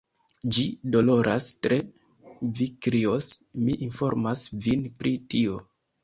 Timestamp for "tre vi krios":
1.65-3.27